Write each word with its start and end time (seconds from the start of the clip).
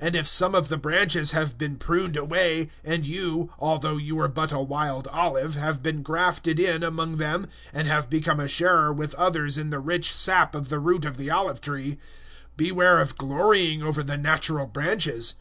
011:017 0.00 0.06
And 0.06 0.16
if 0.16 0.26
some 0.26 0.54
of 0.54 0.68
the 0.70 0.76
branches 0.78 1.30
have 1.32 1.58
been 1.58 1.76
pruned 1.76 2.16
away, 2.16 2.70
and 2.82 3.04
you, 3.04 3.52
although 3.58 3.98
you 3.98 4.16
were 4.16 4.26
but 4.26 4.50
a 4.50 4.60
wild 4.62 5.06
olive, 5.08 5.56
have 5.56 5.82
been 5.82 6.02
grafted 6.02 6.58
in 6.58 6.82
among 6.82 7.18
them 7.18 7.46
and 7.74 7.86
have 7.86 8.08
become 8.08 8.40
a 8.40 8.48
sharer 8.48 8.90
with 8.94 9.14
others 9.16 9.58
in 9.58 9.68
the 9.68 9.78
rich 9.78 10.10
sap 10.14 10.54
of 10.54 10.70
the 10.70 10.78
root 10.78 11.04
of 11.04 11.18
the 11.18 11.28
olive 11.30 11.60
tree, 11.60 11.96
011:018 12.56 12.56
beware 12.56 12.98
of 12.98 13.18
glorying 13.18 13.82
over 13.82 14.02
the 14.02 14.16
natural 14.16 14.64
branches. 14.64 15.34